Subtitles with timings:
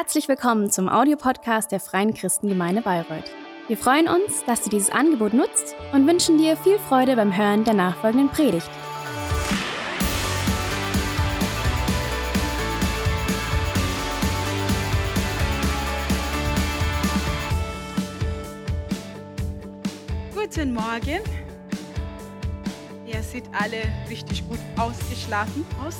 [0.00, 3.32] Herzlich willkommen zum Audiopodcast der Freien Christengemeinde Bayreuth.
[3.66, 7.64] Wir freuen uns, dass du dieses Angebot nutzt und wünschen dir viel Freude beim Hören
[7.64, 8.70] der nachfolgenden Predigt.
[20.32, 21.18] Guten Morgen.
[23.04, 25.96] Ihr seht alle richtig gut ausgeschlafen aus.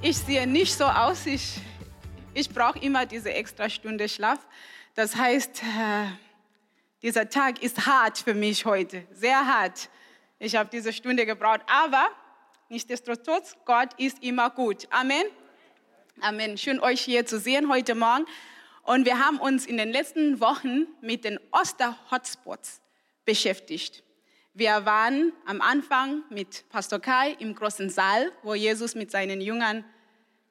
[0.00, 1.26] Ich sehe nicht so aus.
[1.26, 1.60] Ich,
[2.36, 4.46] ich brauche immer diese extra Stunde Schlaf.
[4.94, 6.06] Das heißt, äh,
[7.00, 9.88] dieser Tag ist hart für mich heute, sehr hart.
[10.38, 12.10] Ich habe diese Stunde gebraucht, aber
[12.68, 14.86] nichtsdestotrotz, Gott ist immer gut.
[14.90, 15.24] Amen.
[16.20, 16.58] Amen.
[16.58, 18.26] Schön euch hier zu sehen heute Morgen.
[18.82, 22.82] Und wir haben uns in den letzten Wochen mit den Oster-Hotspots
[23.24, 24.02] beschäftigt.
[24.52, 29.86] Wir waren am Anfang mit Pastor Kai im großen Saal, wo Jesus mit seinen Jüngern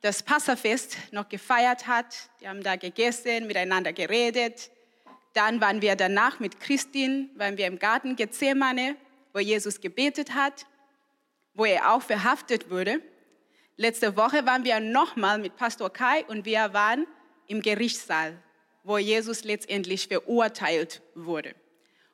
[0.01, 2.29] das Passafest noch gefeiert hat.
[2.39, 4.69] Die haben da gegessen, miteinander geredet.
[5.33, 8.95] Dann waren wir danach mit Christine, waren wir im Garten Gethsemane,
[9.33, 10.65] wo Jesus gebetet hat,
[11.53, 13.01] wo er auch verhaftet wurde.
[13.77, 17.05] Letzte Woche waren wir nochmal mit Pastor Kai und wir waren
[17.47, 18.37] im Gerichtssaal,
[18.83, 21.53] wo Jesus letztendlich verurteilt wurde.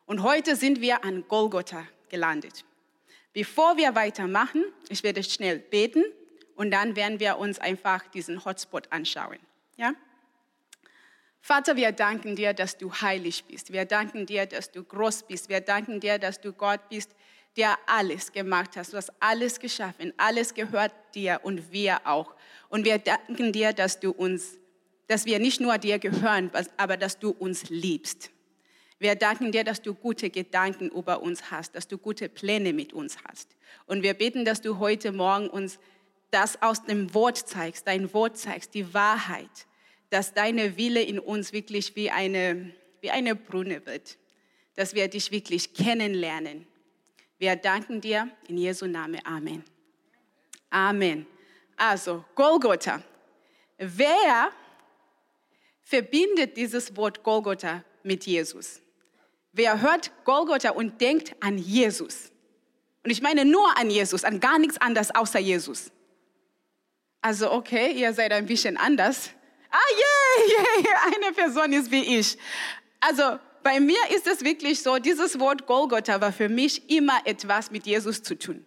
[0.07, 2.65] Und heute sind wir an Golgotha gelandet.
[3.33, 6.03] Bevor wir weitermachen, ich werde schnell beten
[6.55, 9.39] und dann werden wir uns einfach diesen Hotspot anschauen.
[9.77, 9.93] Ja?
[11.41, 13.73] Vater, wir danken dir, dass du heilig bist.
[13.73, 15.49] Wir danken dir, dass du groß bist.
[15.49, 17.15] Wir danken dir, dass du Gott bist,
[17.57, 18.93] der alles gemacht hast.
[18.93, 20.13] Du hast alles geschaffen.
[20.17, 22.35] Alles gehört dir und wir auch.
[22.69, 24.59] Und wir danken dir, dass du uns,
[25.07, 28.29] dass wir nicht nur dir gehören, aber dass du uns liebst.
[28.99, 32.93] Wir danken dir, dass du gute Gedanken über uns hast, dass du gute Pläne mit
[32.93, 33.57] uns hast.
[33.87, 35.79] Und wir beten, dass du heute Morgen uns
[36.31, 39.67] das aus dem Wort zeigst, dein Wort zeigst, die Wahrheit,
[40.09, 44.17] dass deine Wille in uns wirklich wie eine, wie eine Brunne wird,
[44.75, 46.65] dass wir dich wirklich kennenlernen.
[47.37, 49.19] Wir danken dir in Jesu Namen.
[49.25, 49.63] Amen.
[50.69, 51.25] Amen.
[51.75, 53.01] Also, Golgotha.
[53.77, 54.51] Wer
[55.81, 58.81] verbindet dieses Wort Golgotha mit Jesus?
[59.51, 62.31] Wer hört Golgotha und denkt an Jesus?
[63.03, 65.91] Und ich meine nur an Jesus, an gar nichts anderes außer Jesus.
[67.21, 69.29] Also okay, ihr seid ein bisschen anders.
[69.69, 72.37] Ah, yeah, yeah, eine Person ist wie ich.
[72.99, 77.69] Also bei mir ist es wirklich so, dieses Wort Golgotha war für mich immer etwas
[77.71, 78.65] mit Jesus zu tun.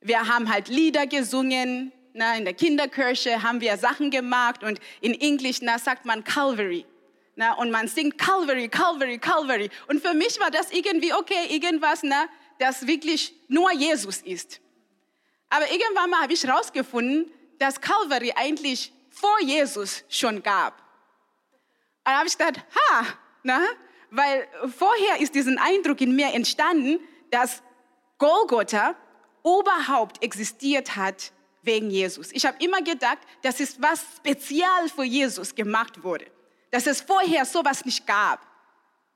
[0.00, 5.20] Wir haben halt Lieder gesungen, na, in der Kinderkirche haben wir Sachen gemacht und in
[5.20, 6.86] Englisch na, sagt man Calvary.
[7.34, 9.70] Na, und man singt Calvary, Calvary, Calvary.
[9.88, 12.26] Und für mich war das irgendwie, okay, irgendwas, na,
[12.58, 14.60] das wirklich nur Jesus ist.
[15.48, 20.82] Aber irgendwann mal habe ich herausgefunden, dass Calvary eigentlich vor Jesus schon gab.
[22.04, 23.06] Da habe ich gedacht, ha,
[23.42, 23.60] na,
[24.10, 27.62] weil vorher ist diesen Eindruck in mir entstanden, dass
[28.18, 28.94] Golgotha
[29.44, 31.32] überhaupt existiert hat
[31.62, 32.32] wegen Jesus.
[32.32, 36.26] Ich habe immer gedacht, das ist was spezial für Jesus gemacht wurde
[36.70, 38.40] dass es vorher sowas nicht gab.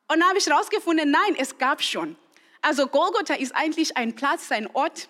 [0.08, 2.16] Und dann habe ich herausgefunden, nein, es gab schon.
[2.60, 5.08] Also Golgotha ist eigentlich ein Platz, ein Ort.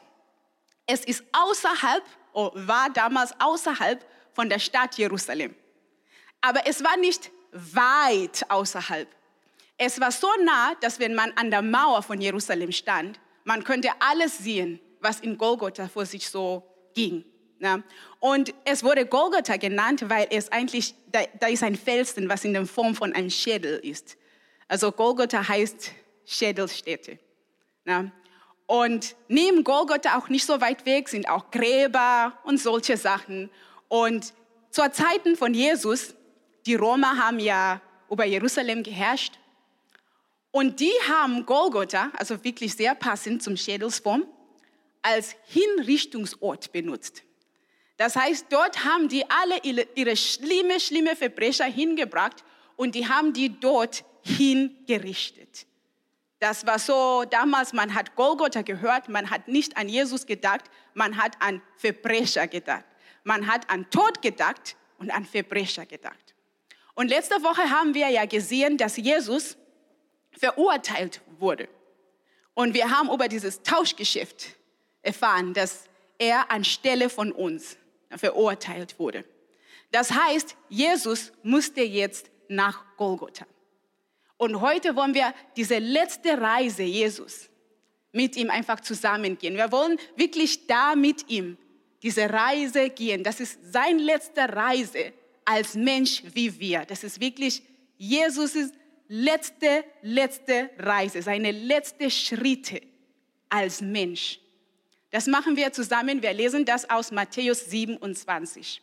[0.87, 5.54] Es ist außerhalb, war damals außerhalb von der Stadt Jerusalem.
[6.41, 9.09] Aber es war nicht weit außerhalb.
[9.76, 13.88] Es war so nah, dass wenn man an der Mauer von Jerusalem stand, man könnte
[14.00, 16.62] alles sehen, was in Golgotha vor sich so
[16.94, 17.25] ging.
[17.59, 17.82] Ja.
[18.20, 22.53] Und es wurde Golgotha genannt, weil es eigentlich, da, da, ist ein Felsen, was in
[22.53, 24.16] der Form von einem Schädel ist.
[24.69, 25.93] Also Golgotha heißt
[26.25, 27.19] Schädelstätte.
[27.84, 28.10] Ja.
[28.72, 33.50] Und neben Golgotha auch nicht so weit weg sind auch Gräber und solche Sachen.
[33.88, 34.33] Und
[34.71, 36.15] zur Zeiten von Jesus,
[36.65, 39.34] die Römer haben ja über Jerusalem geherrscht.
[40.53, 44.27] Und die haben Golgotha, also wirklich sehr passend zum Schädelsform,
[45.03, 47.25] als Hinrichtungsort benutzt.
[47.99, 49.59] Das heißt, dort haben die alle
[49.94, 52.43] ihre schlimme, schlimme Verbrecher hingebracht
[52.76, 55.67] und die haben die dort hingerichtet.
[56.43, 61.17] Das war so, damals, man hat Golgotha gehört, man hat nicht an Jesus gedacht, man
[61.17, 62.85] hat an Verbrecher gedacht.
[63.23, 66.35] Man hat an Tod gedacht und an Verbrecher gedacht.
[66.97, 69.56] Und letzte Woche haben wir ja gesehen, dass Jesus
[70.33, 71.69] verurteilt wurde.
[72.55, 74.56] Und wir haben über dieses Tauschgeschäft
[75.03, 75.85] erfahren, dass
[76.19, 77.77] er anstelle von uns
[78.17, 79.25] verurteilt wurde.
[79.93, 83.47] Das heißt, Jesus musste jetzt nach Golgotha.
[84.43, 87.49] Und heute wollen wir diese letzte Reise Jesus
[88.11, 89.55] mit ihm einfach zusammengehen.
[89.55, 91.56] Wir wollen wirklich da mit ihm
[92.03, 93.23] diese Reise gehen.
[93.23, 95.12] Das ist seine letzte Reise
[95.44, 96.85] als Mensch wie wir.
[96.87, 97.62] Das ist wirklich
[97.99, 98.73] Jesus'
[99.06, 102.81] letzte, letzte Reise, seine letzte Schritte
[103.49, 104.41] als Mensch.
[105.12, 106.21] Das machen wir zusammen.
[106.21, 108.83] Wir lesen das aus Matthäus 27.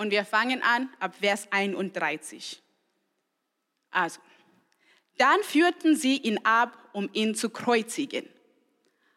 [0.00, 2.62] Und wir fangen an ab Vers 31.
[3.90, 4.18] Also,
[5.18, 8.26] dann führten sie ihn ab, um ihn zu kreuzigen.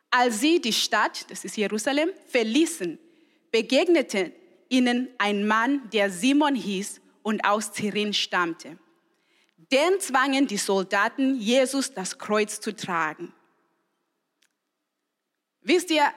[0.09, 2.99] Als sie die Stadt, das ist Jerusalem, verließen,
[3.49, 4.33] begegnete
[4.67, 8.77] ihnen ein Mann, der Simon hieß und aus Tyrin stammte.
[9.71, 13.31] Den zwangen die Soldaten, Jesus das Kreuz zu tragen.
[15.61, 16.11] Wisst ihr,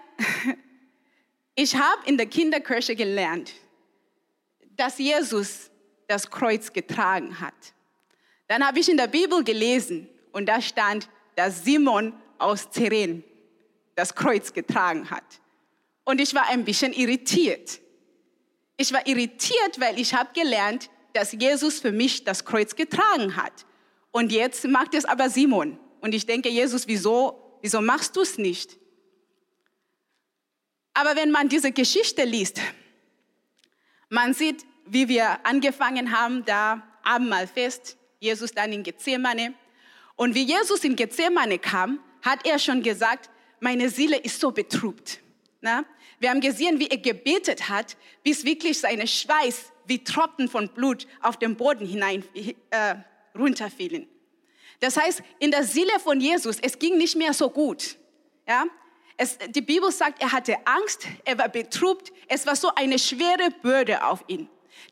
[1.55, 3.53] ich habe in der Kinderkirche gelernt,
[4.77, 5.71] dass Jesus
[6.07, 7.55] das Kreuz getragen hat.
[8.49, 13.25] Dann habe ich in der Bibel gelesen und da stand, dass Simon aus Tyren
[13.95, 15.25] das Kreuz getragen hat.
[16.05, 17.81] Und ich war ein bisschen irritiert.
[18.77, 23.65] Ich war irritiert, weil ich habe gelernt, dass Jesus für mich das Kreuz getragen hat.
[24.13, 25.79] Und jetzt macht es aber Simon.
[26.01, 28.79] Und ich denke, Jesus, wieso, wieso machst du es nicht?
[30.95, 32.61] Aber wenn man diese Geschichte liest,
[34.09, 39.55] man sieht, wie wir angefangen haben, da Abendmahlfest, Jesus dann in Gethsemane.
[40.17, 43.31] Und wie Jesus in Gethsemane kam, hat er schon gesagt,
[43.61, 45.21] meine Seele ist so betrübt.
[45.61, 45.85] Na?
[46.19, 51.07] Wir haben gesehen, wie er gebetet hat, bis wirklich seine Schweiß wie Tropfen von Blut
[51.23, 52.25] auf den Boden hinein
[52.71, 52.97] äh,
[53.37, 54.09] runterfielen.
[54.81, 57.97] Das heißt, in der Seele von Jesus, es ging nicht mehr so gut.
[58.47, 58.65] Ja?
[59.17, 63.51] Es, die Bibel sagt, er hatte Angst, er war betrübt, es war so eine schwere
[63.63, 64.49] Bürde auf ihn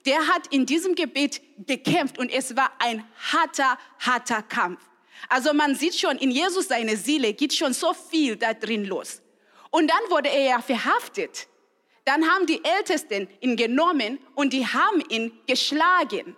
[0.06, 4.80] der hat in diesem Gebet gekämpft und es war ein harter, harter Kampf.
[5.28, 9.22] Also man sieht schon, in Jesus seine Seele geht schon so viel da drin los.
[9.70, 11.48] Und dann wurde er ja verhaftet.
[12.04, 16.36] Dann haben die Ältesten ihn genommen und die haben ihn geschlagen.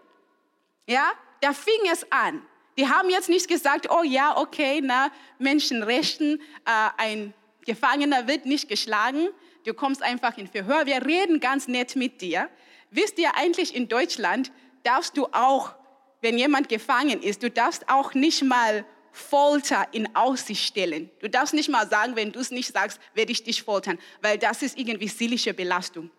[0.86, 2.42] Ja, da fing es an.
[2.78, 7.34] Die haben jetzt nicht gesagt, oh ja, okay, na, Menschenrechten, äh, ein
[7.66, 9.28] Gefangener wird nicht geschlagen,
[9.64, 12.48] du kommst einfach in Verhör, wir reden ganz nett mit dir.
[12.90, 14.52] Wisst ihr eigentlich, in Deutschland
[14.84, 15.74] darfst du auch,
[16.22, 18.84] wenn jemand gefangen ist, du darfst auch nicht mal
[19.16, 21.10] Folter in Aussicht stellen.
[21.20, 24.38] Du darfst nicht mal sagen, wenn du es nicht sagst, werde ich dich foltern, weil
[24.38, 26.10] das ist irgendwie seelische Belastung.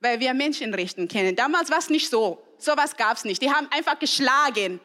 [0.00, 1.34] Weil wir Menschenrechten kennen.
[1.34, 2.42] Damals war es nicht so.
[2.58, 3.42] So was gab es nicht.
[3.42, 4.80] Die haben einfach geschlagen.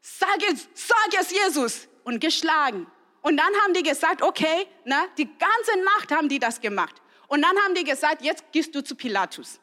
[0.00, 1.88] Sag es, sag es Jesus.
[2.04, 2.86] Und geschlagen.
[3.22, 6.94] Und dann haben die gesagt, okay, na, die ganze Nacht haben die das gemacht.
[7.26, 9.60] Und dann haben die gesagt, jetzt gehst du zu Pilatus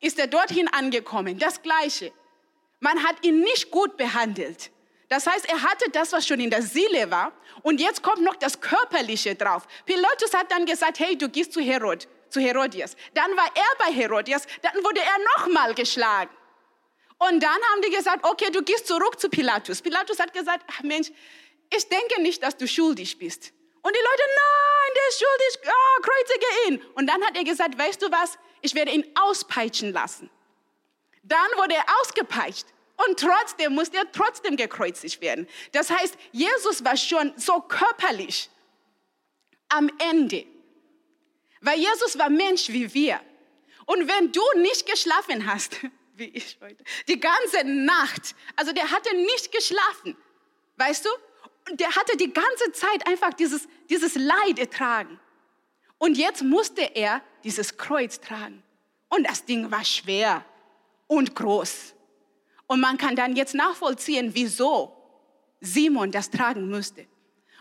[0.00, 1.38] ist er dorthin angekommen.
[1.38, 2.12] Das Gleiche.
[2.80, 4.70] Man hat ihn nicht gut behandelt.
[5.08, 7.32] Das heißt, er hatte das, was schon in der Seele war.
[7.62, 9.66] Und jetzt kommt noch das Körperliche drauf.
[9.86, 12.94] Pilatus hat dann gesagt, hey, du gehst zu Herod, zu Herodias.
[13.14, 16.30] Dann war er bei Herodias, dann wurde er nochmal geschlagen.
[17.18, 19.82] Und dann haben die gesagt, okay, du gehst zurück zu Pilatus.
[19.82, 21.10] Pilatus hat gesagt, ach Mensch,
[21.70, 23.52] ich denke nicht, dass du schuldig bist.
[23.82, 26.92] Und die Leute, nein, der ist schuldig, oh, kreuzige ihn.
[26.94, 30.30] Und dann hat er gesagt, weißt du was, ich werde ihn auspeitschen lassen.
[31.22, 32.66] Dann wurde er ausgepeitscht
[33.06, 35.46] und trotzdem musste er trotzdem gekreuzigt werden.
[35.72, 38.50] Das heißt, Jesus war schon so körperlich
[39.68, 40.46] am Ende,
[41.60, 43.20] weil Jesus war Mensch wie wir.
[43.86, 45.76] Und wenn du nicht geschlafen hast,
[46.14, 50.16] wie ich heute, die ganze Nacht, also der hatte nicht geschlafen,
[50.76, 51.10] weißt du?
[51.70, 55.18] Und der hatte die ganze Zeit einfach dieses, dieses Leid ertragen.
[55.98, 58.62] Und jetzt musste er dieses Kreuz tragen.
[59.08, 60.44] Und das Ding war schwer
[61.06, 61.94] und groß.
[62.66, 64.94] Und man kann dann jetzt nachvollziehen, wieso
[65.60, 67.06] Simon das tragen musste.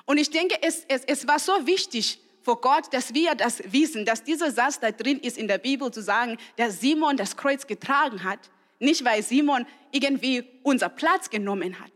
[0.05, 4.05] Und ich denke, es, es, es war so wichtig vor Gott, dass wir das wissen,
[4.05, 7.67] dass dieser Satz da drin ist in der Bibel zu sagen, dass Simon das Kreuz
[7.67, 8.39] getragen hat.
[8.79, 11.91] Nicht, weil Simon irgendwie unser Platz genommen hat,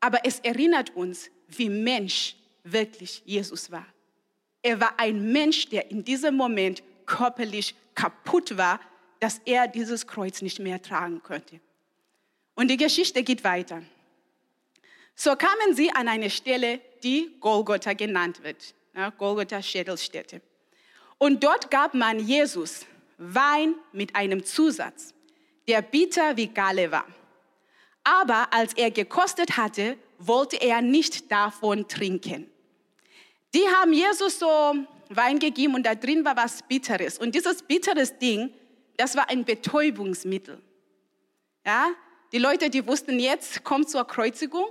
[0.00, 3.86] aber es erinnert uns, wie Mensch wirklich Jesus war.
[4.62, 8.80] Er war ein Mensch, der in diesem Moment körperlich kaputt war,
[9.20, 11.60] dass er dieses Kreuz nicht mehr tragen konnte.
[12.54, 13.82] Und die Geschichte geht weiter.
[15.14, 20.40] So kamen sie an eine Stelle, die Golgotha genannt wird, ja, Golgotha Schädelstätte.
[21.18, 22.86] Und dort gab man Jesus
[23.18, 25.12] Wein mit einem Zusatz,
[25.68, 27.06] der bitter wie Galle war.
[28.04, 32.50] Aber als er gekostet hatte, wollte er nicht davon trinken.
[33.54, 34.74] Die haben Jesus so
[35.08, 37.18] Wein gegeben und da drin war was Bitteres.
[37.18, 38.52] Und dieses bitteres Ding,
[38.96, 40.60] das war ein Betäubungsmittel.
[41.66, 41.90] Ja,
[42.32, 44.66] die Leute, die wussten jetzt, kommt zur Kreuzigung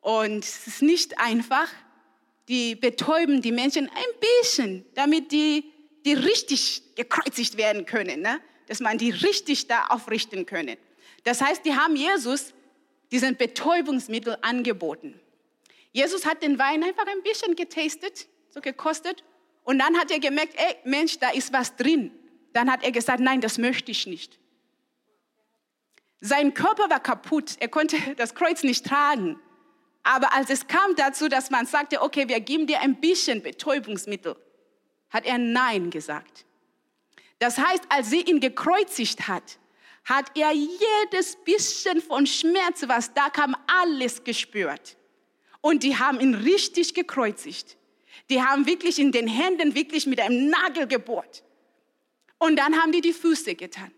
[0.00, 1.68] und es ist nicht einfach.
[2.48, 5.72] Die betäuben die Menschen ein bisschen, damit die
[6.04, 8.40] die richtig gekreuzigt werden können, ne?
[8.66, 10.76] dass man die richtig da aufrichten können.
[11.24, 12.52] Das heißt, die haben Jesus
[13.10, 15.20] diesen Betäubungsmittel angeboten.
[15.92, 19.22] Jesus hat den Wein einfach ein bisschen getastet, so gekostet,
[19.64, 22.10] und dann hat er gemerkt, ey Mensch, da ist was drin.
[22.52, 24.38] Dann hat er gesagt, nein, das möchte ich nicht.
[26.20, 29.38] Sein Körper war kaputt, er konnte das Kreuz nicht tragen.
[30.02, 34.36] Aber als es kam dazu, dass man sagte, okay, wir geben dir ein bisschen Betäubungsmittel,
[35.10, 36.44] hat er Nein gesagt.
[37.38, 39.58] Das heißt, als sie ihn gekreuzigt hat,
[40.04, 44.96] hat er jedes bisschen von Schmerz, was da kam, alles gespürt.
[45.60, 47.76] Und die haben ihn richtig gekreuzigt.
[48.28, 51.44] Die haben wirklich in den Händen wirklich mit einem Nagel gebohrt.
[52.38, 53.92] Und dann haben die die Füße getan.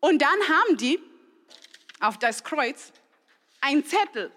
[0.00, 0.98] Und dann haben die
[2.00, 2.92] auf das Kreuz
[3.60, 4.32] einen Zettel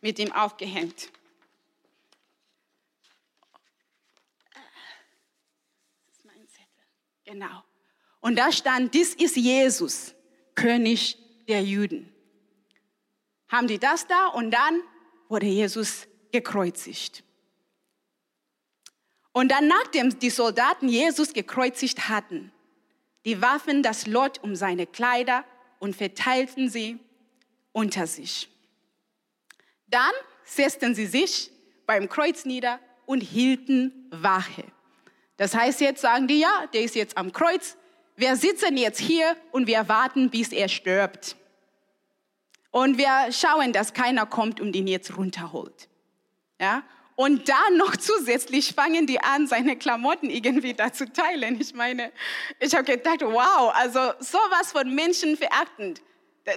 [0.00, 1.10] mit ihm aufgehängt.
[6.06, 6.84] Das ist mein Zettel.
[7.24, 7.62] Genau.
[8.26, 10.12] Und da stand, dies ist Jesus,
[10.56, 11.16] König
[11.46, 12.12] der Juden.
[13.46, 14.80] Haben die das da und dann
[15.28, 17.22] wurde Jesus gekreuzigt.
[19.30, 22.50] Und dann, nachdem die Soldaten Jesus gekreuzigt hatten,
[23.24, 25.44] die warfen das Lot um seine Kleider
[25.78, 26.98] und verteilten sie
[27.70, 28.48] unter sich.
[29.86, 31.52] Dann setzten sie sich
[31.86, 34.64] beim Kreuz nieder und hielten Wache.
[35.36, 37.76] Das heißt, jetzt sagen die, ja, der ist jetzt am Kreuz,
[38.16, 41.36] wir sitzen jetzt hier und wir warten, bis er stirbt.
[42.70, 45.88] Und wir schauen, dass keiner kommt und ihn jetzt runterholt.
[46.60, 46.82] Ja?
[47.14, 51.60] Und dann noch zusätzlich fangen die an, seine Klamotten irgendwie da zu teilen.
[51.60, 52.12] Ich meine,
[52.60, 56.02] ich habe gedacht, wow, also sowas von Menschen verachtend,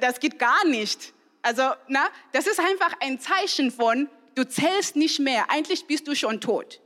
[0.02, 1.14] das geht gar nicht.
[1.42, 6.16] Also, na, das ist einfach ein Zeichen von, du zählst nicht mehr, eigentlich bist du
[6.16, 6.82] schon tot.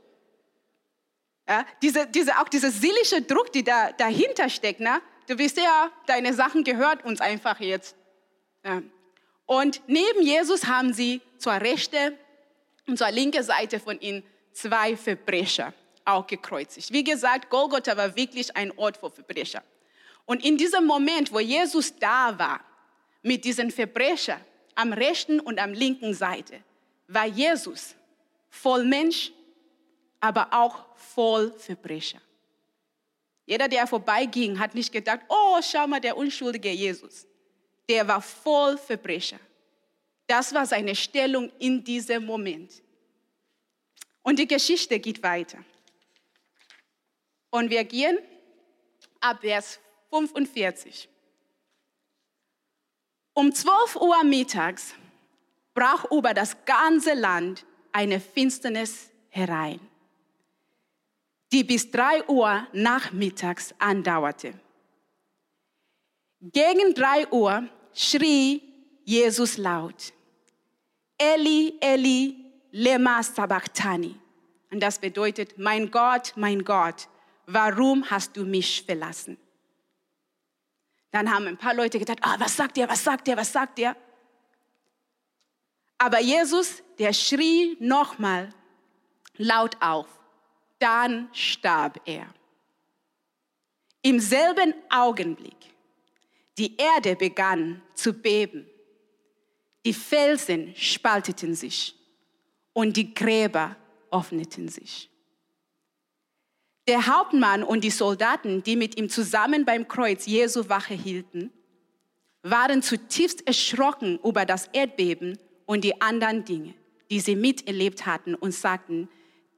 [1.48, 5.90] Ja, diese, diese, auch dieser seelische Druck, der da, dahinter steckt, na, du bist ja,
[6.06, 7.96] deine Sachen gehört uns einfach jetzt.
[8.64, 8.82] Ja.
[9.46, 12.16] Und neben Jesus haben sie zur rechten
[12.86, 14.22] und zur linken Seite von ihm
[14.52, 15.74] zwei Verbrecher
[16.04, 16.92] auch gekreuzigt.
[16.92, 19.62] Wie gesagt, Golgotha war wirklich ein Ort für Verbrecher.
[20.26, 22.60] Und in diesem Moment, wo Jesus da war,
[23.22, 24.40] mit diesen Verbrechern
[24.74, 26.60] am rechten und am linken Seite,
[27.08, 27.94] war Jesus
[28.50, 29.32] voll Mensch,
[30.24, 32.20] aber auch voll Verbrecher.
[33.46, 37.26] Jeder, der vorbeiging, hat nicht gedacht, oh, schau mal, der unschuldige Jesus
[37.88, 39.38] der war voll Verbrecher.
[40.26, 42.82] Das war seine Stellung in diesem Moment.
[44.22, 45.58] Und die Geschichte geht weiter.
[47.50, 48.18] Und wir gehen
[49.20, 49.78] ab Vers
[50.10, 51.08] 45.
[53.34, 54.94] Um 12 Uhr mittags
[55.74, 59.80] brach über das ganze Land eine Finsternis herein,
[61.54, 64.54] die bis 3 Uhr nachmittags andauerte.
[66.40, 68.60] Gegen drei Uhr schrie
[69.04, 70.12] Jesus laut,
[71.16, 74.16] Eli, Eli, lema sabachthani.
[74.72, 77.08] Und das bedeutet, mein Gott, mein Gott,
[77.46, 79.38] warum hast du mich verlassen?
[81.12, 83.78] Dann haben ein paar Leute gedacht, ah, was sagt er, was sagt er, was sagt
[83.78, 83.96] er?
[85.98, 88.50] Aber Jesus, der schrie nochmal
[89.36, 90.08] laut auf.
[90.84, 92.26] Dann starb er.
[94.02, 95.56] Im selben Augenblick
[96.58, 98.68] die Erde begann zu beben.
[99.86, 101.94] Die Felsen spalteten sich
[102.74, 103.76] und die Gräber
[104.10, 105.08] öffneten sich.
[106.86, 111.50] Der Hauptmann und die Soldaten, die mit ihm zusammen beim Kreuz Jesu Wache hielten,
[112.42, 116.74] waren zutiefst erschrocken über das Erdbeben und die anderen Dinge,
[117.10, 119.08] die sie miterlebt hatten und sagten,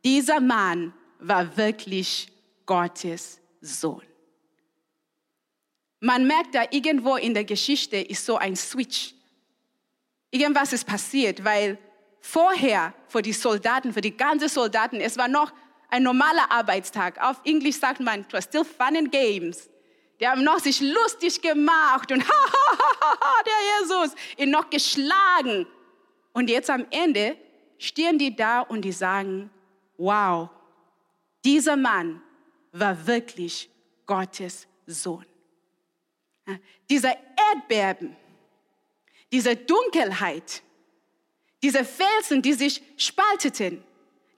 [0.05, 2.29] dieser Mann war wirklich
[2.65, 4.03] Gottes Sohn.
[6.01, 9.15] Man merkt da irgendwo in der Geschichte ist so ein Switch.
[10.31, 11.79] Irgendwas ist passiert, weil
[12.21, 15.53] vorher für die Soldaten, für die ganzen Soldaten, es war noch
[15.89, 17.21] ein normaler Arbeitstag.
[17.23, 19.69] Auf Englisch sagt man, it was still fun and games.
[20.21, 22.25] Die haben noch sich lustig gemacht und
[23.47, 25.67] der Jesus, ihn noch geschlagen.
[26.33, 27.37] Und jetzt am Ende
[27.79, 29.51] stehen die da und die sagen,
[29.97, 30.51] wow,
[31.47, 32.21] dieser Mann
[32.73, 33.71] war wirklich
[34.05, 35.25] Gottes Sohn.
[36.91, 37.17] Dieser
[37.53, 38.17] Erdbeben,
[39.31, 40.63] diese Dunkelheit,
[41.63, 43.83] diese Felsen, die sich spalteten,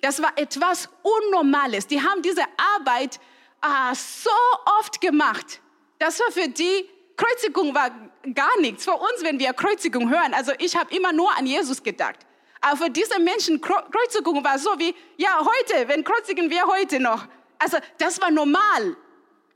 [0.02, 1.86] das war etwas Unnormales.
[1.86, 2.44] Die haben diese
[2.76, 3.18] Arbeit
[3.62, 4.30] ah, so
[4.78, 5.60] oft gemacht.
[5.98, 7.90] Das war für die, Kreuzigung war
[8.34, 8.84] gar nichts.
[8.84, 12.27] Für uns, wenn wir Kreuzigung hören, also ich habe immer nur an Jesus gedacht.
[12.60, 17.26] Aber für diese Menschen, Kreuzigung war so wie, ja, heute, wenn kreuzigen wir heute noch?
[17.58, 18.96] Also das war normal.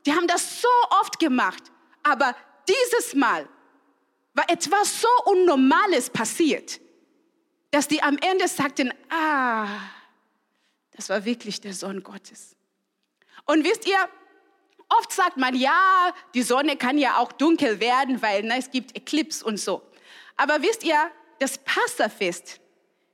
[0.07, 0.69] Die haben das so
[1.01, 1.63] oft gemacht.
[2.03, 2.35] Aber
[2.69, 3.49] dieses Mal
[4.35, 6.81] war etwas so Unnormales passiert,
[7.71, 9.67] dass die am Ende sagten, ah,
[10.93, 12.57] das war wirklich der Sohn Gottes.
[13.47, 14.09] Und wisst ihr,
[14.89, 18.97] oft sagt man, ja, die Sonne kann ja auch dunkel werden, weil ne, es gibt
[18.97, 19.83] Eclipse und so.
[20.37, 22.61] Aber wisst ihr, das Passafest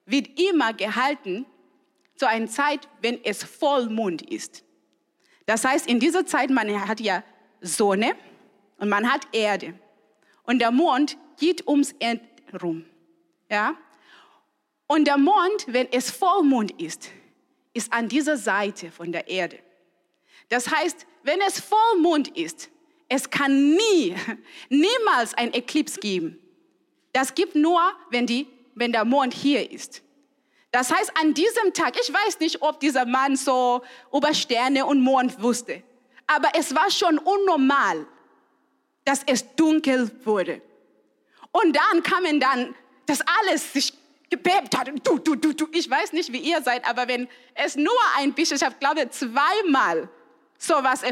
[0.09, 1.47] wird immer gehalten
[2.17, 4.65] zu einer Zeit, wenn es Vollmond ist.
[5.47, 7.23] Das heißt, in dieser Zeit, man hat ja
[7.61, 8.15] Sonne
[8.79, 9.75] und man hat Erde.
[10.43, 12.21] Und der Mond geht ums Erd
[12.62, 12.85] rum.
[13.50, 13.75] Ja?
[14.87, 17.11] Und der Mond, wenn es Vollmond ist,
[17.75, 19.59] ist an dieser Seite von der Erde.
[20.49, 22.71] Das heißt, wenn es Vollmond ist,
[23.09, 24.15] es kann nie,
[24.69, 26.38] niemals ein Eclipse geben.
[27.12, 28.47] Das gibt nur, wenn, die,
[28.78, 30.02] wenn der Mond hier ist.
[30.70, 33.82] Das heißt, an diesem Tag, ich weiß nicht, ob dieser Mann so
[34.12, 35.82] über Sterne und Mond wusste,
[36.26, 38.06] aber es war schon unnormal,
[39.04, 40.61] dass es dunkel wurde.
[41.52, 42.75] Und dann kamen dann,
[43.06, 43.94] dass alles sich
[44.28, 44.90] gebebt hat.
[45.02, 45.66] Du, du, du, du.
[45.73, 49.08] Ich weiß nicht, wie ihr seid, aber wenn es nur ein bisschen, ich habe, glaube
[49.08, 50.11] zweimal
[50.58, 51.02] sowas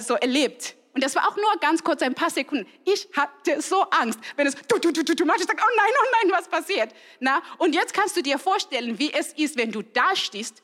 [0.00, 0.74] so erlebt.
[0.96, 2.66] Und das war auch nur ganz kurz, ein paar Sekunden.
[2.86, 5.76] Ich hatte so Angst, wenn es du, du, du, du, du machst, ich sage, oh
[5.76, 6.94] nein, oh nein, was passiert?
[7.20, 7.42] Na?
[7.58, 10.62] Und jetzt kannst du dir vorstellen, wie es ist, wenn du da stehst,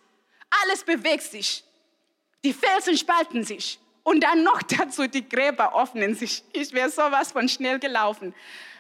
[0.63, 1.63] alles bewegt sich,
[2.43, 6.43] die Felsen spalten sich und dann noch dazu die Gräber öffnen sich.
[6.55, 8.35] Ich wäre sowas von schnell gelaufen,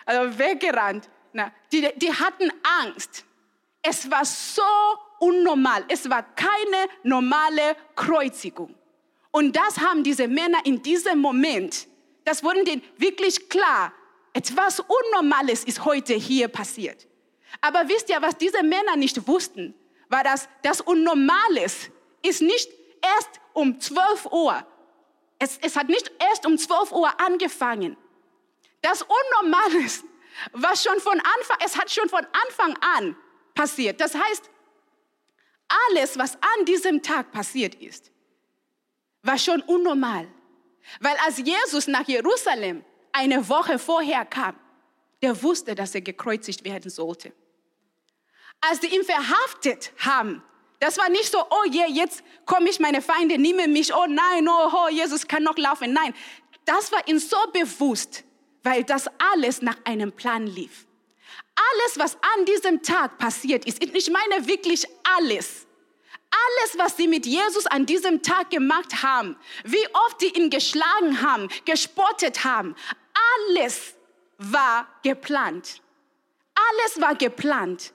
[0.07, 1.11] also weggerannt.
[1.35, 1.53] Na?
[1.71, 2.51] Die, die hatten
[2.83, 3.27] Angst.
[3.83, 4.63] Es war so
[5.19, 5.85] unnormal.
[5.89, 8.75] Es war keine normale Kreuzigung.
[9.33, 11.89] Und das haben diese Männer in diesem Moment,
[12.25, 13.93] das wurde denen wirklich klar,
[14.35, 17.09] etwas Unnormales ist heute hier passiert.
[17.61, 19.75] Aber wisst ihr, was diese Männer nicht wussten,
[20.09, 21.91] war, dass das Unnormales
[22.23, 22.71] ist nicht
[23.03, 24.67] erst um 12 Uhr.
[25.39, 27.97] Es, es hat nicht erst um 12 Uhr angefangen.
[28.81, 30.05] Das Unnormales
[30.53, 33.17] war schon von Anfang, es hat schon von Anfang an
[33.55, 34.01] passiert.
[34.01, 34.51] Das heißt,
[35.91, 38.11] alles, was an diesem Tag passiert ist,
[39.23, 40.27] war schon unnormal.
[41.01, 44.57] Weil als Jesus nach Jerusalem eine Woche vorher kam,
[45.23, 47.33] der wusste, dass er gekreuzigt werden sollte.
[48.61, 50.43] Als die ihn verhaftet haben,
[50.81, 54.49] das war nicht so, oh je, jetzt komme ich, meine Feinde nehmen mich, oh nein,
[54.49, 55.93] oh, oh, Jesus kann noch laufen.
[55.93, 56.13] Nein,
[56.65, 58.25] das war ihm so bewusst,
[58.65, 60.87] weil das alles nach einem Plan lief.
[61.55, 65.67] Alles, was an diesem Tag passiert ist, ich meine wirklich alles,
[66.33, 71.23] alles, was sie mit Jesus an diesem Tag gemacht haben, wie oft sie ihn geschlagen
[71.23, 72.75] haben, gespottet haben,
[73.45, 73.95] alles
[74.39, 75.83] war geplant.
[76.55, 77.93] Alles war geplant.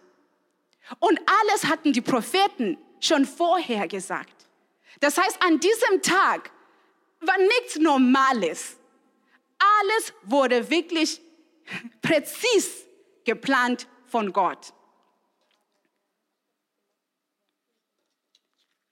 [1.00, 4.48] Und alles hatten die Propheten schon vorher gesagt.
[5.00, 6.52] Das heißt, an diesem Tag
[7.20, 8.78] war nichts Normales.
[9.60, 11.22] Alles wurde wirklich
[12.02, 12.86] präzis
[13.26, 14.74] geplant von Gott.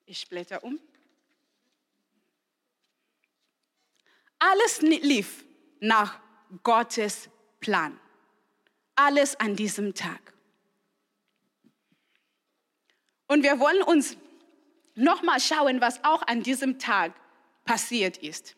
[0.05, 0.79] Ich blätter um.
[4.39, 5.43] Alles lief
[5.79, 6.19] nach
[6.63, 7.99] Gottes Plan.
[8.95, 10.33] Alles an diesem Tag.
[13.27, 14.17] Und wir wollen uns
[14.93, 17.13] nochmal schauen, was auch an diesem Tag
[17.65, 18.55] passiert ist.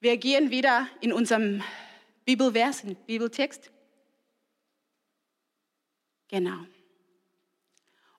[0.00, 1.62] Wir gehen wieder in unserem
[2.24, 3.70] Bibelvers, in Bibeltext.
[6.28, 6.66] Genau.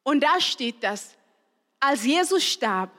[0.04, 1.16] Und da steht das,
[1.86, 2.92] als Jesus starb,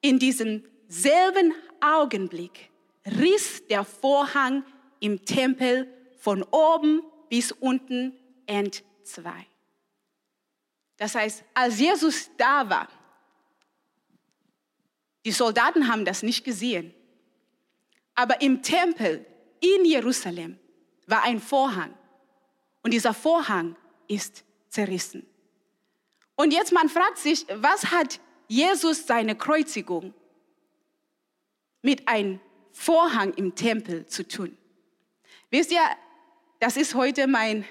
[0.00, 2.70] in diesem selben Augenblick
[3.04, 4.64] riss der Vorhang
[5.00, 9.46] im Tempel von oben bis unten entzwei.
[10.96, 12.88] Das heißt, als Jesus da war,
[15.24, 16.94] die Soldaten haben das nicht gesehen,
[18.14, 19.26] aber im Tempel
[19.60, 20.58] in Jerusalem
[21.06, 21.92] war ein Vorhang
[22.82, 25.26] und dieser Vorhang ist zerrissen.
[26.38, 30.14] Und jetzt man fragt sich, was hat Jesus seine Kreuzigung
[31.82, 32.38] mit einem
[32.70, 34.56] Vorhang im Tempel zu tun?
[35.50, 35.82] Wisst ihr,
[36.60, 37.64] das ist heute mein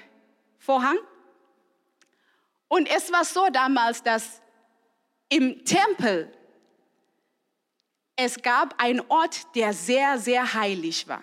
[0.58, 0.98] Vorhang.
[2.68, 4.42] Und es war so damals, dass
[5.30, 6.30] im Tempel
[8.16, 11.22] es gab einen Ort, der sehr, sehr heilig war.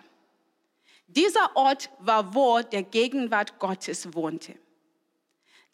[1.06, 4.56] Dieser Ort war, wo der Gegenwart Gottes wohnte.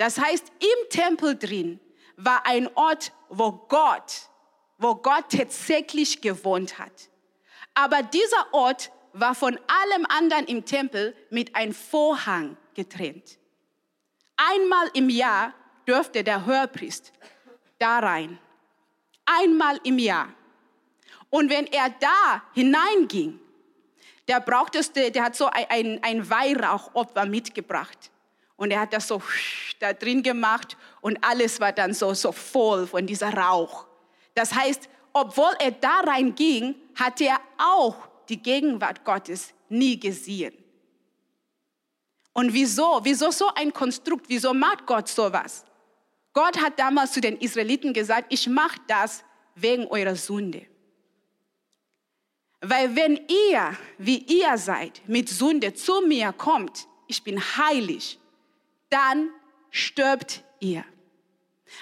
[0.02, 1.80] Das heißt, im Tempel drin
[2.18, 4.30] war ein Ort, wo Gott,
[4.80, 7.12] wo Gott tatsächlich gewohnt hat.
[7.76, 13.38] Aber dieser Ort war von allem anderen im Tempel mit einem Vorhang getrennt.
[14.38, 15.54] Einmal im Jahr
[15.88, 17.14] dürfte der Hörpriest
[17.78, 18.40] da rein.
[19.26, 20.34] einmal im Jahr.
[21.30, 23.40] Und wenn er da hineinging,
[24.28, 28.10] der brauchte, der hat so ein, ein Weihrauchopfer mitgebracht.
[28.62, 29.20] Und er hat das so
[29.80, 33.88] da drin gemacht und alles war dann so, so voll von dieser Rauch.
[34.36, 37.96] Das heißt, obwohl er da reinging, hatte er auch
[38.30, 40.54] die Gegenwart Gottes nie gesehen.
[42.34, 43.00] Und wieso?
[43.02, 44.26] Wieso so ein Konstrukt?
[44.28, 45.66] Wieso macht Gott sowas?
[46.32, 49.24] Gott hat damals zu den Israeliten gesagt, ich mache das
[49.56, 50.68] wegen eurer Sünde.
[52.62, 58.20] Weil wenn ihr, wie ihr seid, mit Sünde zu mir kommt, ich bin heilig,
[58.92, 59.32] dann
[59.72, 60.86] stirbt ihr.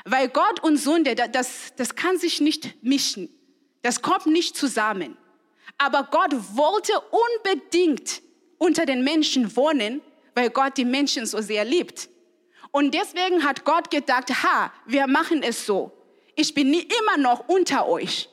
[0.06, 3.30] Weil Gott und Sünde, das, das kann sich nicht mischen.
[3.82, 5.17] Das kommt nicht zusammen.
[5.78, 8.22] Aber Gott wollte unbedingt
[8.58, 10.02] unter den Menschen wohnen,
[10.36, 12.10] weil Gott die Menschen so sehr liebt.
[12.72, 15.91] Und deswegen hat Gott gedacht, ha, wir machen es so.
[16.36, 18.30] Ich bin nie immer noch unter euch.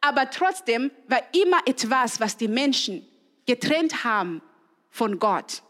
[0.00, 3.06] Aber trotzdem war immer etwas, was die Menschen
[3.46, 4.40] getrennt haben
[4.90, 5.62] von Gott.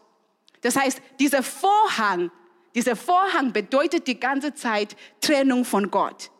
[0.61, 2.31] Das heißt, dieser Vorhang,
[2.75, 6.31] dieser Vorhang bedeutet die ganze Zeit Trennung von Gott.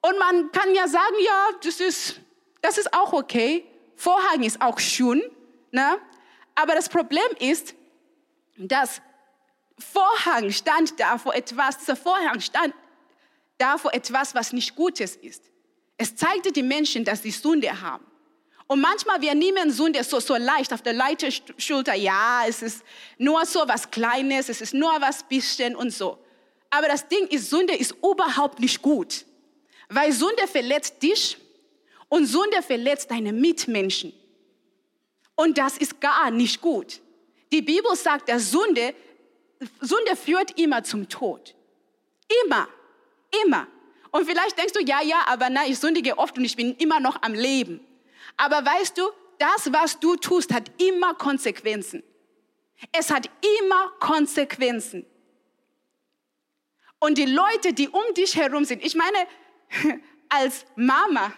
[0.00, 2.20] Und man kann ja sagen, ja, das ist,
[2.60, 3.64] das ist auch okay.
[3.96, 5.22] Vorhang ist auch schön.
[5.70, 5.98] Ne?
[6.54, 7.74] Aber das Problem ist,
[8.56, 9.00] dass
[9.78, 12.74] Vorhang stand da vor etwas, dieser Vorhang stand
[13.58, 15.50] da vor etwas, was nicht Gutes ist.
[15.96, 18.04] Es zeigte die Menschen, dass sie Sünde haben.
[18.72, 21.92] Und manchmal, wir nehmen Sünde so, so leicht auf der leichten Schulter.
[21.92, 22.82] Ja, es ist
[23.18, 26.16] nur so was Kleines, es ist nur was bisschen und so.
[26.70, 29.26] Aber das Ding ist, Sünde ist überhaupt nicht gut.
[29.90, 31.36] Weil Sünde verletzt dich
[32.08, 34.14] und Sünde verletzt deine Mitmenschen.
[35.34, 37.02] Und das ist gar nicht gut.
[37.52, 38.94] Die Bibel sagt, dass Sünde,
[39.82, 41.54] Sünde führt immer zum Tod.
[42.46, 42.66] Immer,
[43.44, 43.66] immer.
[44.12, 47.00] Und vielleicht denkst du, ja, ja, aber nein, ich sündige oft und ich bin immer
[47.00, 47.86] noch am Leben.
[48.42, 52.02] Aber weißt du, das, was du tust, hat immer Konsequenzen.
[52.90, 55.06] Es hat immer Konsequenzen.
[56.98, 59.28] Und die Leute, die um dich herum sind, ich meine,
[60.28, 61.32] als Mama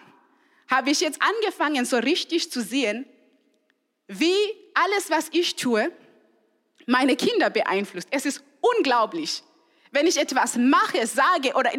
[0.67, 3.05] habe ich jetzt angefangen, so richtig zu sehen,
[4.07, 4.35] wie
[4.73, 5.91] alles, was ich tue,
[6.87, 8.07] meine Kinder beeinflusst.
[8.09, 9.43] Es ist unglaublich.
[9.91, 11.69] Wenn ich etwas mache, sage oder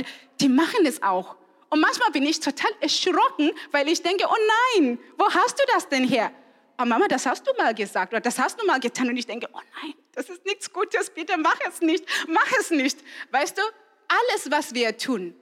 [0.41, 1.35] die machen es auch.
[1.68, 5.88] Und manchmal bin ich total erschrocken, weil ich denke, oh nein, wo hast du das
[5.88, 6.33] denn her?
[6.79, 9.09] Oh Mama, das hast du mal gesagt oder das hast du mal getan.
[9.09, 12.70] Und ich denke, oh nein, das ist nichts Gutes, bitte mach es nicht, mach es
[12.70, 12.98] nicht.
[13.31, 13.62] Weißt du,
[14.09, 15.35] alles, was wir tun,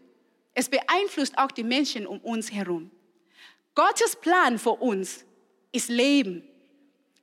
[0.55, 2.91] es beeinflusst auch die Menschen um uns herum.
[3.75, 5.25] Gottes Plan für uns
[5.73, 6.49] ist Leben.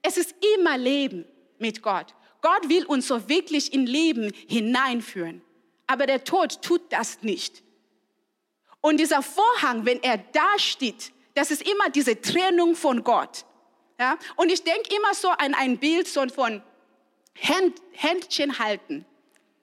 [0.01, 1.25] Es ist immer Leben
[1.57, 2.13] mit Gott.
[2.41, 5.41] Gott will uns so wirklich in Leben hineinführen.
[5.87, 7.63] Aber der Tod tut das nicht.
[8.81, 13.45] Und dieser Vorhang, wenn er da steht, das ist immer diese Trennung von Gott.
[13.99, 14.17] Ja?
[14.35, 16.61] Und ich denke immer so an ein Bild so von
[17.35, 19.05] Händ, Händchen halten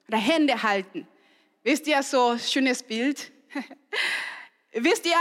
[0.07, 1.07] oder Hände halten.
[1.63, 3.31] Wisst ihr, so schönes Bild.
[4.71, 5.17] Wisst ihr,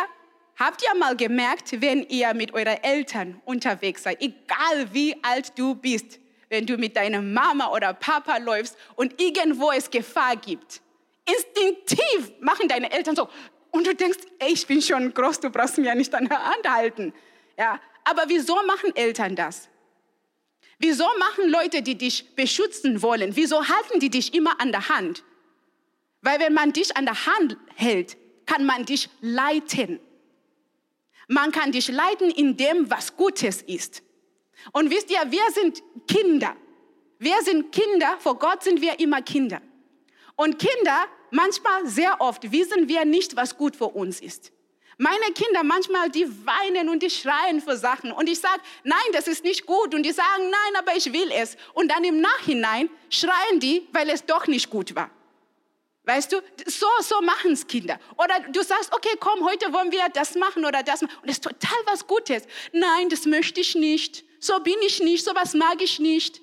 [0.56, 5.74] habt ihr mal gemerkt, wenn ihr mit euren Eltern unterwegs seid, egal wie alt du
[5.74, 10.80] bist, wenn du mit deiner Mama oder Papa läufst und irgendwo es Gefahr gibt.
[11.26, 13.28] Instinktiv machen deine Eltern so.
[13.70, 16.44] Und du denkst, ey, ich bin schon groß, du brauchst mir ja nicht an der
[16.44, 17.12] Hand halten.
[17.56, 19.68] Ja, aber wieso machen Eltern das?
[20.78, 25.24] Wieso machen Leute, die dich beschützen wollen, wieso halten die dich immer an der Hand?
[26.22, 30.00] Weil wenn man dich an der Hand hält, kann man dich leiten.
[31.26, 34.02] Man kann dich leiten in dem, was Gutes ist.
[34.72, 36.56] Und wisst ihr, wir sind Kinder.
[37.18, 39.60] Wir sind Kinder, vor Gott sind wir immer Kinder.
[40.36, 44.52] Und Kinder, manchmal, sehr oft, wissen wir nicht, was gut für uns ist.
[44.96, 48.10] Meine Kinder manchmal, die weinen und die schreien für Sachen.
[48.10, 49.94] Und ich sage, nein, das ist nicht gut.
[49.94, 51.56] Und die sagen, nein, aber ich will es.
[51.72, 55.08] Und dann im Nachhinein schreien die, weil es doch nicht gut war.
[56.02, 58.00] Weißt du, so, so machen es Kinder.
[58.16, 61.14] Oder du sagst, okay, komm, heute wollen wir das machen oder das machen.
[61.20, 62.42] Und das ist total was Gutes.
[62.72, 66.40] Nein, das möchte ich nicht so bin ich nicht, so was mag ich nicht.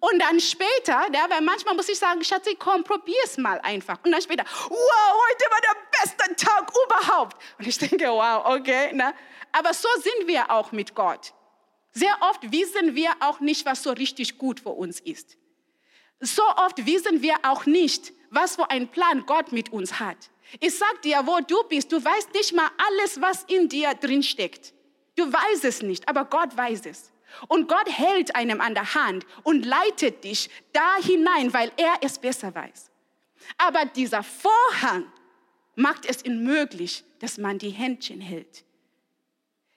[0.00, 3.98] Und dann später, ja, weil manchmal muss ich sagen, Schatzi, komm, probier's mal einfach.
[4.02, 7.36] Und dann später, wow, heute war der beste Tag überhaupt.
[7.58, 8.94] Und ich denke, wow, okay.
[8.94, 9.12] Ne?
[9.52, 11.34] Aber so sind wir auch mit Gott.
[11.92, 15.36] Sehr oft wissen wir auch nicht, was so richtig gut für uns ist.
[16.20, 20.30] So oft wissen wir auch nicht, was für einen Plan Gott mit uns hat.
[20.60, 24.22] Ich sag dir, wo du bist, du weißt nicht mal alles, was in dir drin
[24.22, 24.72] steckt.
[25.16, 27.12] Du weißt es nicht, aber Gott weiß es.
[27.48, 32.18] Und Gott hält einem an der Hand und leitet dich da hinein, weil er es
[32.18, 32.90] besser weiß.
[33.58, 35.10] Aber dieser Vorhang
[35.74, 38.64] macht es unmöglich, dass man die Händchen hält.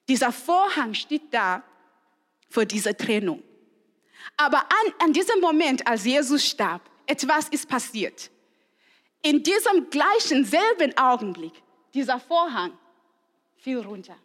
[0.08, 1.64] Dieser Vorhang steht da
[2.50, 3.42] vor dieser Trennung.
[4.38, 8.30] Aber an, an diesem Moment, als Jesus starb, etwas ist passiert.
[9.22, 11.54] In diesem gleichen selben Augenblick,
[11.94, 12.78] dieser Vorhang
[13.58, 14.18] fiel runter.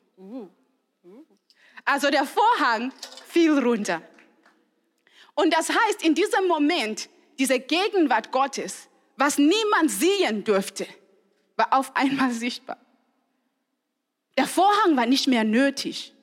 [1.84, 2.92] Also der Vorhang
[3.26, 4.02] fiel runter.
[5.34, 10.86] Und das heißt, in diesem Moment, diese Gegenwart Gottes, was niemand sehen durfte,
[11.56, 12.78] war auf einmal sichtbar.
[14.36, 16.14] Der Vorhang war nicht mehr nötig.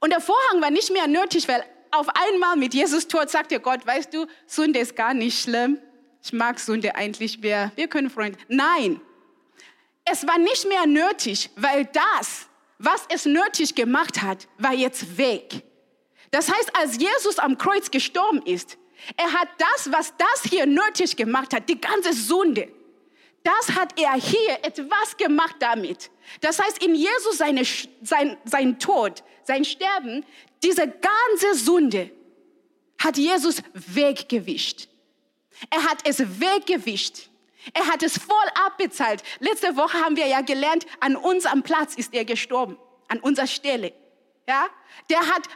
[0.00, 3.86] Und der Vorhang war nicht mehr nötig, weil auf einmal mit Jesus Tod sagte Gott,
[3.86, 5.78] weißt du, Sünde ist gar nicht schlimm.
[6.22, 7.72] Ich mag Sünde eigentlich mehr.
[7.76, 8.38] Wir können Freunde.
[8.48, 9.00] Nein,
[10.04, 12.46] es war nicht mehr nötig, weil das,
[12.78, 15.62] was es nötig gemacht hat, war jetzt weg.
[16.30, 18.76] Das heißt, als Jesus am Kreuz gestorben ist,
[19.16, 22.68] er hat das, was das hier nötig gemacht hat, die ganze Sünde,
[23.44, 26.10] das hat er hier etwas gemacht damit.
[26.40, 27.62] Das heißt, in Jesus seine,
[28.02, 30.24] sein, sein Tod, sein Sterben,
[30.62, 32.10] diese ganze Sünde
[32.98, 34.88] hat Jesus weggewischt.
[35.70, 37.28] Er hat es weggewischt.
[37.72, 39.22] Er hat es voll abbezahlt.
[39.40, 42.76] Letzte Woche haben wir ja gelernt, an unserem Platz ist er gestorben,
[43.08, 43.92] an unserer Stelle.
[44.46, 44.66] Ja?
[45.08, 45.48] Der hat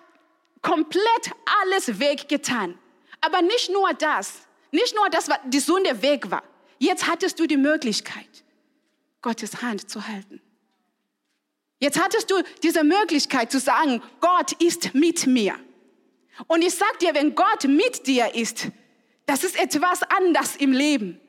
[0.63, 2.79] komplett alles weggetan.
[3.21, 6.43] Aber nicht nur das, nicht nur, dass die Sünde weg war.
[6.79, 8.45] Jetzt hattest du die Möglichkeit,
[9.21, 10.41] Gottes Hand zu halten.
[11.81, 15.55] Jetzt hattest du diese Möglichkeit zu sagen, Gott ist mit mir.
[16.47, 18.69] Und ich sag dir, wenn Gott mit dir ist,
[19.27, 21.21] das ist etwas anders im Leben,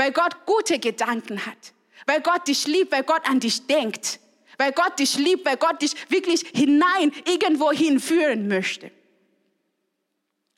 [0.00, 1.74] weil Gott gute Gedanken hat,
[2.06, 4.18] weil Gott dich liebt, weil Gott an dich denkt,
[4.56, 8.90] weil Gott dich liebt, weil Gott dich wirklich hinein irgendwo hinführen möchte.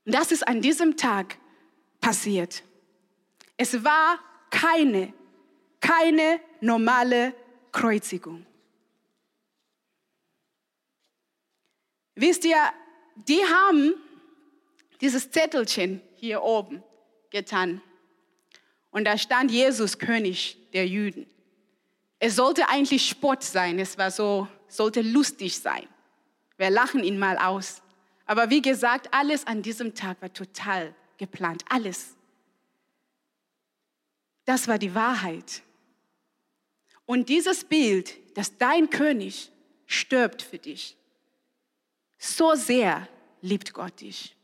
[0.06, 1.38] Und das ist an diesem Tag
[2.00, 2.62] passiert.
[3.56, 5.12] Es war keine,
[5.80, 7.34] keine normale
[7.72, 8.46] Kreuzigung.
[12.14, 12.72] Wisst ihr,
[13.16, 13.94] die haben
[15.00, 16.84] dieses Zettelchen hier oben
[17.30, 17.82] getan.
[18.92, 21.26] Und da stand Jesus König der Juden.
[22.20, 25.88] Es sollte eigentlich Spott sein, es war so, sollte lustig sein.
[26.56, 27.82] Wir lachen ihn mal aus.
[28.26, 32.14] Aber wie gesagt, alles an diesem Tag war total geplant, alles.
[34.44, 35.62] Das war die Wahrheit.
[37.06, 39.50] Und dieses Bild, dass dein König
[39.86, 40.96] stirbt für dich,
[42.18, 43.08] so sehr
[43.40, 44.36] liebt Gott dich.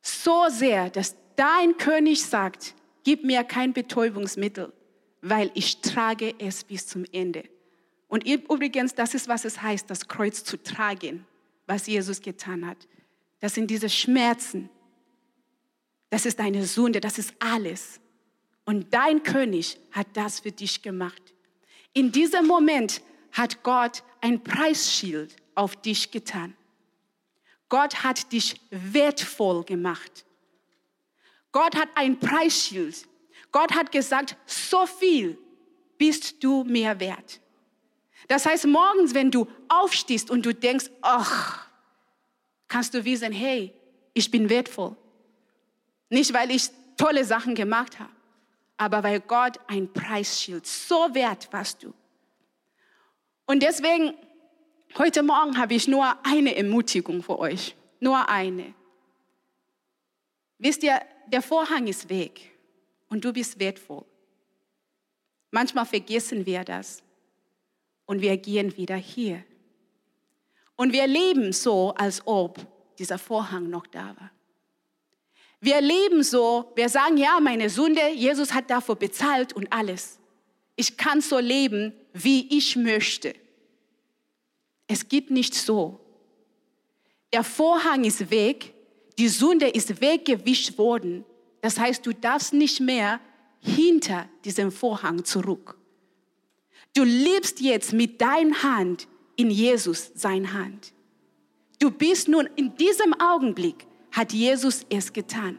[0.00, 4.72] So sehr, dass dein König sagt, gib mir kein Betäubungsmittel,
[5.20, 7.44] weil ich trage es bis zum Ende.
[8.08, 11.24] Und übrigens, das ist, was es heißt, das Kreuz zu tragen,
[11.66, 12.76] was Jesus getan hat.
[13.40, 14.68] Das sind diese Schmerzen.
[16.10, 18.00] Das ist deine Sünde, das ist alles.
[18.64, 21.22] Und dein König hat das für dich gemacht.
[21.94, 26.54] In diesem Moment hat Gott ein Preisschild auf dich getan.
[27.68, 30.26] Gott hat dich wertvoll gemacht.
[31.52, 33.06] Gott hat ein Preisschild.
[33.52, 35.38] Gott hat gesagt, so viel
[35.98, 37.40] bist du mir wert.
[38.28, 41.68] Das heißt, morgens, wenn du aufstehst und du denkst, ach,
[42.68, 43.72] kannst du wissen, hey,
[44.14, 44.96] ich bin wertvoll.
[46.08, 48.12] Nicht, weil ich tolle Sachen gemacht habe,
[48.76, 51.92] aber weil Gott ein Preisschild, so wert warst du.
[53.46, 54.14] Und deswegen,
[54.96, 57.74] heute Morgen habe ich nur eine Ermutigung für euch.
[58.00, 58.74] Nur eine.
[60.58, 62.50] Wisst ihr, der Vorhang ist weg
[63.08, 64.04] und du bist wertvoll.
[65.50, 67.02] Manchmal vergessen wir das
[68.06, 69.44] und wir gehen wieder hier.
[70.76, 72.58] Und wir leben so, als ob
[72.98, 74.30] dieser Vorhang noch da war.
[75.60, 80.18] Wir leben so, wir sagen, ja, meine Sünde, Jesus hat dafür bezahlt und alles.
[80.74, 83.34] Ich kann so leben, wie ich möchte.
[84.88, 86.00] Es geht nicht so.
[87.32, 88.74] Der Vorhang ist weg,
[89.18, 91.24] die Sünde ist weggewischt worden.
[91.60, 93.20] Das heißt, du darfst nicht mehr
[93.60, 95.76] hinter diesem Vorhang zurück.
[96.94, 100.92] Du lebst jetzt mit deiner Hand in Jesus sein Hand.
[101.78, 105.58] Du bist nun in diesem Augenblick hat Jesus es getan.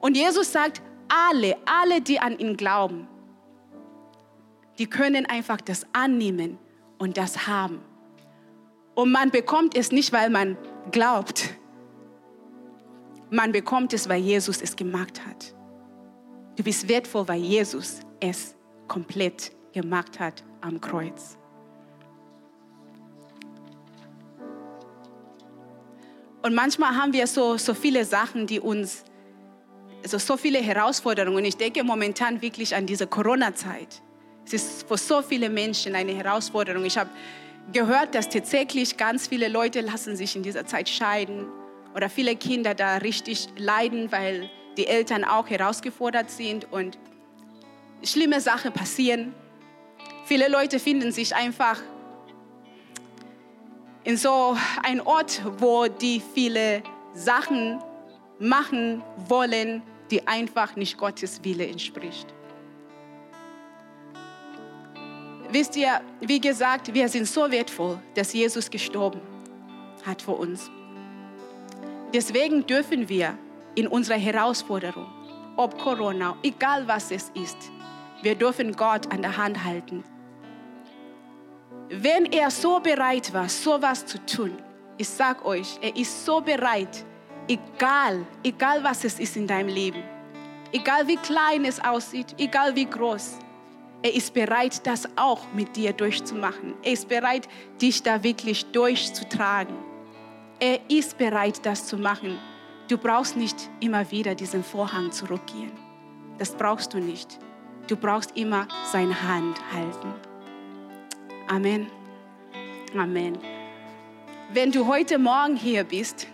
[0.00, 3.08] Und Jesus sagt, alle, alle, die an ihn glauben,
[4.78, 6.58] die können einfach das annehmen
[6.98, 7.80] und das haben.
[8.94, 10.56] Und man bekommt es nicht, weil man
[10.90, 11.54] glaubt.
[13.30, 15.54] Man bekommt es, weil Jesus es gemacht hat.
[16.56, 18.54] Du bist wertvoll, weil Jesus es
[18.86, 21.36] komplett gemacht hat am Kreuz.
[26.42, 29.02] Und manchmal haben wir so, so viele Sachen, die uns,
[30.04, 31.44] also so viele Herausforderungen.
[31.44, 34.00] Ich denke momentan wirklich an diese Corona-Zeit.
[34.46, 36.84] Es ist für so viele Menschen eine Herausforderung.
[36.84, 37.10] Ich habe
[37.72, 41.48] gehört, dass tatsächlich ganz viele Leute lassen sich in dieser Zeit scheiden
[41.96, 46.98] oder viele Kinder da richtig leiden, weil die Eltern auch herausgefordert sind und
[48.04, 49.34] schlimme Sachen passieren.
[50.26, 51.80] Viele Leute finden sich einfach
[54.04, 56.82] in so einem Ort, wo die viele
[57.14, 57.82] Sachen
[58.38, 62.26] machen wollen, die einfach nicht Gottes Wille entspricht.
[65.50, 69.22] Wisst ihr, wie gesagt, wir sind so wertvoll, dass Jesus gestorben
[70.04, 70.70] hat für uns.
[72.12, 73.36] Deswegen dürfen wir
[73.74, 75.06] in unserer Herausforderung,
[75.56, 77.56] ob Corona, egal was es ist,
[78.22, 80.04] wir dürfen Gott an der Hand halten.
[81.88, 84.56] Wenn er so bereit war, sowas zu tun,
[84.98, 87.04] ich sag euch, er ist so bereit,
[87.48, 90.02] egal, egal was es ist in deinem Leben,
[90.72, 93.38] egal wie klein es aussieht, egal wie groß,
[94.02, 96.74] er ist bereit, das auch mit dir durchzumachen.
[96.82, 97.48] Er ist bereit,
[97.80, 99.74] dich da wirklich durchzutragen.
[100.58, 102.38] Er ist bereit, das zu machen.
[102.88, 105.72] Du brauchst nicht immer wieder diesen Vorhang zurückgehen.
[106.38, 107.38] Das brauchst du nicht.
[107.88, 110.14] Du brauchst immer seine Hand halten.
[111.48, 111.88] Amen.
[112.96, 113.38] Amen.
[114.52, 116.26] Wenn du heute Morgen hier bist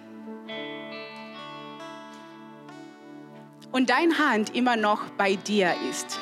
[3.73, 6.21] und deine Hand immer noch bei dir ist,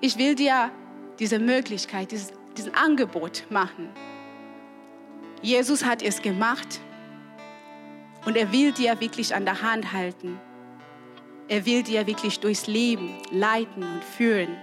[0.00, 0.70] ich will dir
[1.18, 3.90] diese Möglichkeit, dieses, dieses Angebot machen.
[5.42, 6.80] Jesus hat es gemacht
[8.26, 10.38] und er will dir wirklich an der Hand halten.
[11.48, 14.56] Er will dir wirklich durchs Leben leiten und führen.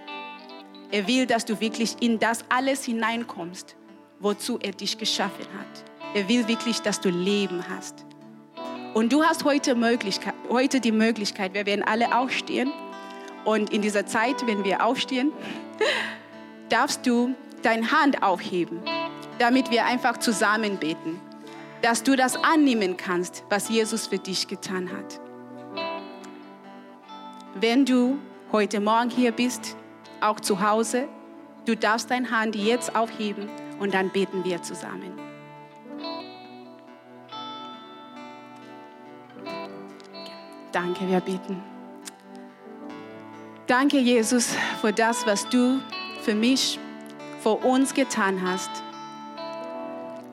[0.92, 3.76] Er will, dass du wirklich in das alles hineinkommst,
[4.20, 5.84] wozu er dich geschaffen hat.
[6.16, 8.06] Er will wirklich, dass du Leben hast.
[8.94, 12.72] Und du hast heute, Möglichkeit, heute die Möglichkeit, wir werden alle aufstehen
[13.44, 15.32] und in dieser Zeit, wenn wir aufstehen,
[16.70, 18.80] darfst du deine Hand aufheben,
[19.40, 21.20] damit wir einfach zusammen beten,
[21.82, 25.20] dass du das annehmen kannst, was Jesus für dich getan hat.
[27.56, 28.18] Wenn du
[28.52, 29.76] heute Morgen hier bist,
[30.22, 31.08] auch zu Hause,
[31.66, 35.14] du darfst deine Hand jetzt aufheben und dann beten wir zusammen.
[40.72, 41.64] Danke, wir beten.
[43.66, 45.80] Danke, Jesus, für das, was du
[46.22, 46.80] für mich,
[47.42, 48.70] für uns getan hast.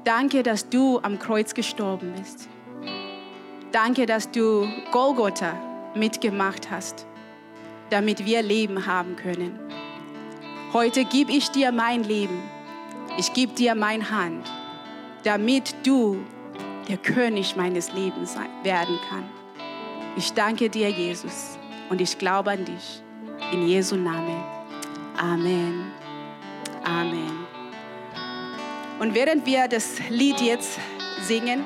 [0.04, 2.48] Danke, dass du am Kreuz gestorben bist.
[3.72, 5.54] Danke, dass du Golgotha
[5.94, 7.06] mitgemacht hast,
[7.88, 9.58] damit wir Leben haben können.
[10.74, 12.42] Heute gebe ich dir mein Leben.
[13.16, 14.46] Ich gebe dir meine Hand,
[15.22, 16.18] damit du
[16.88, 19.24] der König meines Lebens werden kann.
[20.16, 23.02] Ich danke dir, Jesus, und ich glaube an dich.
[23.52, 24.42] In Jesu Namen.
[25.16, 25.90] Amen.
[26.84, 27.53] Amen.
[28.98, 30.78] Und während wir das Lied jetzt
[31.22, 31.64] singen,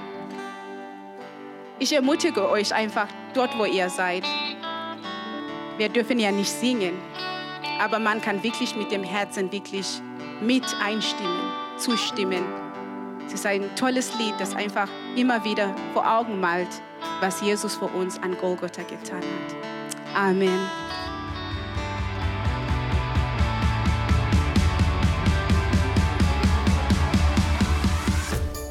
[1.79, 4.25] ich ermutige euch einfach dort, wo ihr seid.
[5.77, 6.95] Wir dürfen ja nicht singen,
[7.79, 10.01] aber man kann wirklich mit dem Herzen wirklich
[10.41, 12.45] mit einstimmen, zustimmen.
[13.27, 16.83] Es ist ein tolles Lied, das einfach immer wieder vor Augen malt,
[17.21, 20.17] was Jesus für uns an Golgotha getan hat.
[20.17, 20.59] Amen.